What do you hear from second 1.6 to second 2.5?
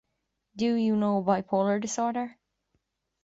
disorder?